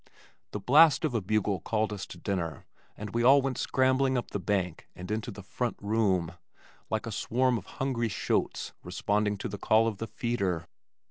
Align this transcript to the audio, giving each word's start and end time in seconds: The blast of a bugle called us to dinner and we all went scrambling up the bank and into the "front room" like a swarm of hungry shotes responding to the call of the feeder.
The 0.49 0.59
blast 0.59 1.05
of 1.05 1.13
a 1.13 1.21
bugle 1.21 1.59
called 1.59 1.93
us 1.93 2.07
to 2.07 2.17
dinner 2.17 2.65
and 2.97 3.11
we 3.11 3.21
all 3.21 3.39
went 3.39 3.59
scrambling 3.59 4.17
up 4.17 4.31
the 4.31 4.39
bank 4.39 4.87
and 4.95 5.11
into 5.11 5.29
the 5.29 5.43
"front 5.43 5.77
room" 5.79 6.33
like 6.89 7.05
a 7.05 7.11
swarm 7.11 7.55
of 7.59 7.67
hungry 7.77 8.09
shotes 8.09 8.73
responding 8.81 9.37
to 9.37 9.47
the 9.47 9.59
call 9.59 9.87
of 9.87 9.97
the 9.99 10.07
feeder. 10.07 10.65